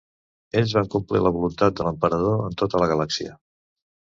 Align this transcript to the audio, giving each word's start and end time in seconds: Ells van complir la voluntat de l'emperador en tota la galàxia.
Ells 0.61 0.71
van 0.77 0.89
complir 0.95 1.21
la 1.25 1.33
voluntat 1.35 1.77
de 1.81 1.87
l'emperador 1.89 2.43
en 2.49 2.59
tota 2.63 2.83
la 2.85 2.89
galàxia. 2.95 3.37